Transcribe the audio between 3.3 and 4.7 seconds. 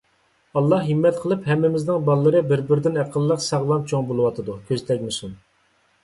ساغلام چوڭ بولۇۋاتىدۇ.